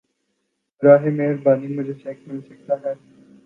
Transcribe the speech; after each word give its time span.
براہ 0.81 1.03
مہربانی 1.17 1.67
مجهے 1.75 1.93
چیک 2.01 2.17
مل 2.27 2.39
سکتا 2.47 2.73
ہے 2.83 2.93